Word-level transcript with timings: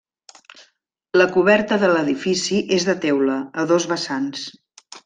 La 1.21 1.27
coberta 1.35 1.79
de 1.85 1.91
l'edifici 1.93 2.65
és 2.81 2.89
de 2.91 2.99
teula, 3.07 3.39
a 3.67 3.71
dos 3.75 3.89
vessants. 3.95 4.53